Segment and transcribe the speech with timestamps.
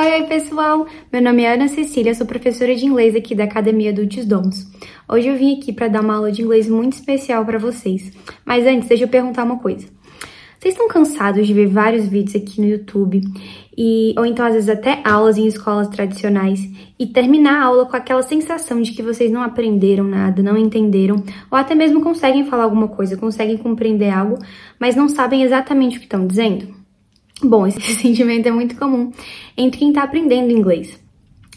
[0.00, 0.86] Oi, oi, pessoal!
[1.12, 4.70] Meu nome é Ana Cecília, sou professora de inglês aqui da Academia Adultos Dons.
[5.08, 8.12] Hoje eu vim aqui para dar uma aula de inglês muito especial para vocês.
[8.44, 9.88] Mas antes, deixa eu perguntar uma coisa.
[10.56, 13.22] Vocês estão cansados de ver vários vídeos aqui no YouTube
[13.76, 16.60] e ou então às vezes até aulas em escolas tradicionais
[16.96, 21.16] e terminar a aula com aquela sensação de que vocês não aprenderam nada, não entenderam,
[21.50, 24.38] ou até mesmo conseguem falar alguma coisa, conseguem compreender algo,
[24.78, 26.77] mas não sabem exatamente o que estão dizendo?
[27.42, 29.12] Bom, esse sentimento é muito comum
[29.56, 30.98] entre quem está aprendendo inglês.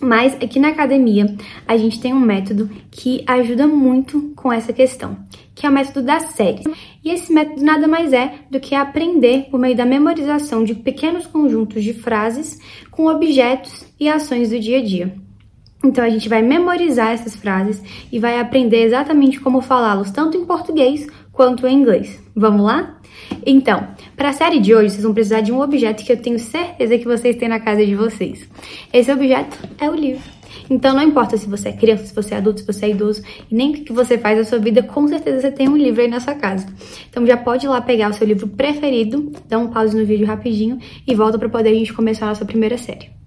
[0.00, 1.36] Mas aqui na academia
[1.68, 5.18] a gente tem um método que ajuda muito com essa questão,
[5.54, 6.64] que é o método das séries.
[7.04, 11.26] E esse método nada mais é do que aprender por meio da memorização de pequenos
[11.26, 12.58] conjuntos de frases
[12.90, 15.14] com objetos e ações do dia a dia.
[15.82, 20.44] Então a gente vai memorizar essas frases e vai aprender exatamente como falá-los tanto em
[20.44, 22.20] português quanto em inglês.
[22.36, 23.00] Vamos lá?
[23.46, 26.38] Então, para a série de hoje, vocês vão precisar de um objeto que eu tenho
[26.38, 28.48] certeza que vocês têm na casa de vocês.
[28.92, 30.22] Esse objeto é o livro.
[30.68, 33.22] Então, não importa se você é criança, se você é adulto, se você é idoso,
[33.50, 36.08] nem o que você faz na sua vida, com certeza você tem um livro aí
[36.08, 36.66] na sua casa.
[37.08, 40.26] Então, já pode ir lá pegar o seu livro preferido, dá um pause no vídeo
[40.26, 43.19] rapidinho e volta para poder a gente começar a nossa primeira série.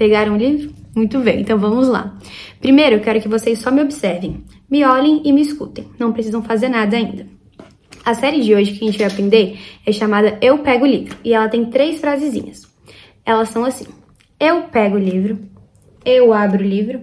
[0.00, 0.72] Pegaram o livro?
[0.96, 2.18] Muito bem, então vamos lá.
[2.58, 5.88] Primeiro, eu quero que vocês só me observem, me olhem e me escutem.
[5.98, 7.26] Não precisam fazer nada ainda.
[8.02, 11.18] A série de hoje que a gente vai aprender é chamada Eu Pego o Livro
[11.22, 12.66] e ela tem três frasezinhas.
[13.26, 13.84] Elas são assim:
[14.40, 15.38] Eu pego o livro,
[16.02, 17.02] eu abro o livro,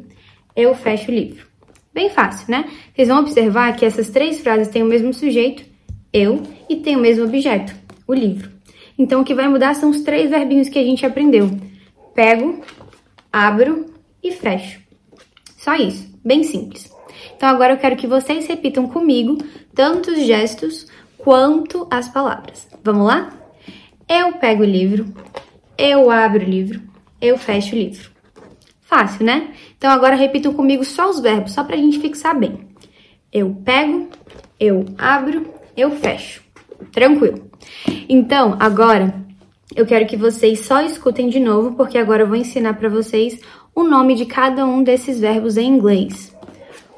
[0.56, 1.46] eu fecho o livro.
[1.94, 2.66] Bem fácil, né?
[2.96, 5.64] Vocês vão observar que essas três frases têm o mesmo sujeito,
[6.12, 7.76] eu, e tem o mesmo objeto,
[8.08, 8.50] o livro.
[8.98, 11.52] Então o que vai mudar são os três verbinhos que a gente aprendeu:
[12.16, 12.60] pego,
[13.38, 13.86] abro
[14.24, 14.82] e fecho.
[15.58, 16.92] Só isso, bem simples.
[17.36, 19.38] Então agora eu quero que vocês repitam comigo
[19.76, 22.68] tanto os gestos quanto as palavras.
[22.84, 23.32] Vamos lá?
[24.10, 25.14] Eu pego o livro,
[25.78, 26.82] eu abro o livro,
[27.22, 28.10] eu fecho o livro.
[28.82, 29.54] Fácil, né?
[29.78, 32.68] Então agora repitam comigo só os verbos, só pra gente fixar bem.
[33.32, 34.10] Eu pego,
[34.60, 36.42] eu abro, eu fecho.
[36.92, 37.52] Tranquilo.
[38.08, 39.27] Então, agora
[39.76, 43.40] eu quero que vocês só escutem de novo, porque agora eu vou ensinar para vocês
[43.76, 46.36] o nome de cada um desses verbos em inglês.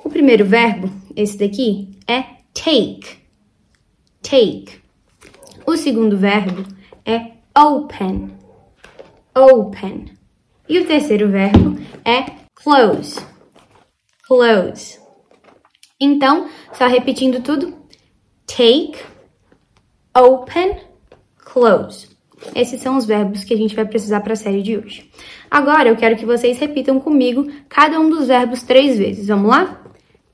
[0.03, 3.19] O primeiro verbo, esse daqui, é take.
[4.21, 4.79] Take.
[5.65, 6.63] O segundo verbo
[7.05, 8.31] é open.
[9.35, 10.05] Open.
[10.67, 12.25] E o terceiro verbo é
[12.55, 13.19] close.
[14.27, 14.99] Close.
[15.99, 17.73] Então, só repetindo tudo:
[18.45, 18.99] take,
[20.15, 20.79] open,
[21.37, 22.18] close.
[22.55, 25.09] Esses são os verbos que a gente vai precisar para a série de hoje.
[25.49, 29.27] Agora eu quero que vocês repitam comigo cada um dos verbos três vezes.
[29.27, 29.79] Vamos lá?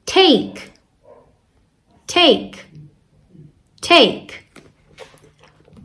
[0.05, 0.71] take,
[2.07, 2.57] take,
[3.81, 4.45] take,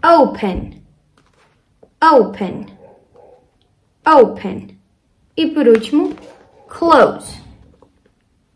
[0.04, 0.84] open,
[2.00, 2.66] open,
[4.06, 4.78] open.
[5.36, 6.14] E por último,
[6.68, 7.40] close,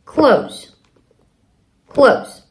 [0.04, 0.72] close,
[1.88, 2.44] close.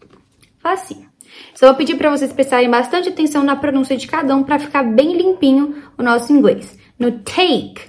[0.63, 1.12] Assim.
[1.55, 4.83] Só vou pedir para vocês prestarem bastante atenção na pronúncia de cada um para ficar
[4.83, 6.77] bem limpinho o nosso inglês.
[6.97, 7.81] No take,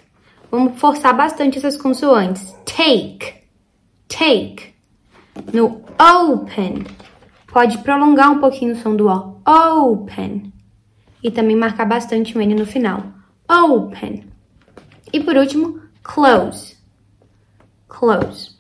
[0.51, 2.55] vamos forçar bastante essas consoantes.
[2.65, 3.35] Take,
[4.09, 4.75] take.
[5.53, 6.85] No open,
[7.53, 9.35] pode prolongar um pouquinho o som do O.
[9.47, 10.53] Open.
[11.23, 13.03] E também marcar bastante o N no final.
[13.49, 14.25] Open.
[15.13, 16.77] E por último, close.
[17.89, 18.54] Close.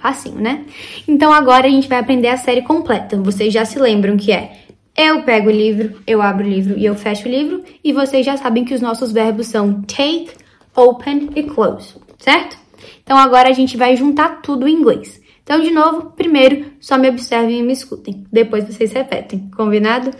[0.00, 0.64] Facinho, né?
[1.06, 3.16] Então agora a gente vai aprender a série completa.
[3.16, 4.64] Vocês já se lembram que é
[4.96, 7.62] eu pego o livro, eu abro o livro e eu fecho o livro.
[7.84, 10.30] E vocês já sabem que os nossos verbos são take,
[10.74, 12.58] open e close, certo?
[13.02, 15.20] Então agora a gente vai juntar tudo em inglês.
[15.42, 18.26] Então, de novo, primeiro, só me observem e me escutem.
[18.30, 20.10] Depois vocês repetem, combinado?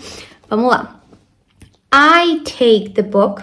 [0.48, 1.02] Vamos lá.
[1.92, 3.42] I take the book.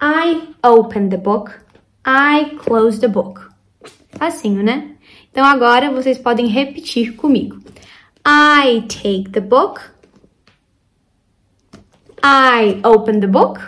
[0.00, 1.52] I open the book.
[2.06, 3.42] I close the book.
[4.12, 4.95] Facinho, né?
[5.36, 7.58] Então agora vocês podem repetir comigo.
[8.26, 9.82] I take the book.
[12.24, 13.60] I open the book.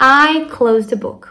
[0.00, 1.28] I close the book.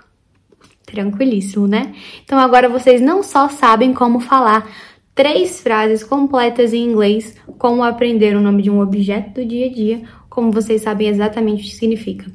[0.86, 1.94] Tranquilíssimo, né?
[2.24, 4.66] Então agora vocês não só sabem como falar
[5.14, 9.70] três frases completas em inglês, como aprender o nome de um objeto do dia a
[9.70, 12.32] dia, como vocês sabem exatamente o que significa.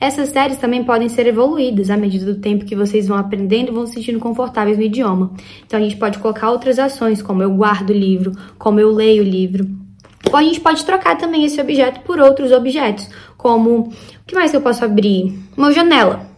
[0.00, 3.74] Essas séries também podem ser evoluídas à medida do tempo que vocês vão aprendendo e
[3.74, 5.32] vão se sentindo confortáveis no idioma.
[5.66, 9.22] Então a gente pode colocar outras ações, como eu guardo o livro, como eu leio
[9.22, 9.68] o livro.
[10.30, 13.92] Ou a gente pode trocar também esse objeto por outros objetos, como o
[14.26, 15.38] que mais eu posso abrir?
[15.56, 16.28] Uma janela.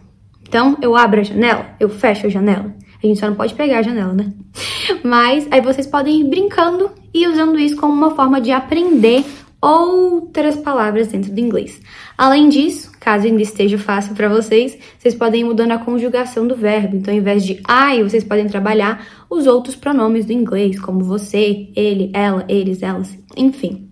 [0.47, 2.73] Então, eu abro a janela, eu fecho a janela.
[3.03, 4.31] A gente só não pode pegar a janela, né?
[5.03, 9.25] Mas aí vocês podem ir brincando e usando isso como uma forma de aprender
[9.61, 11.81] outras palavras dentro do inglês.
[12.17, 16.55] Além disso, Caso ainda esteja fácil para vocês, vocês podem ir mudando a conjugação do
[16.55, 16.95] verbo.
[16.95, 21.67] Então, ao invés de I, vocês podem trabalhar os outros pronomes do inglês, como você,
[21.75, 23.89] ele, ela, eles, elas, enfim.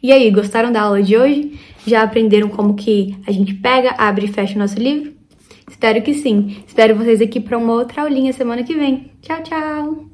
[0.00, 1.58] E aí, gostaram da aula de hoje?
[1.84, 5.12] Já aprenderam como que a gente pega, abre e fecha o nosso livro?
[5.68, 6.62] Espero que sim.
[6.64, 9.10] Espero vocês aqui para uma outra aulinha semana que vem.
[9.22, 10.09] Tchau, tchau!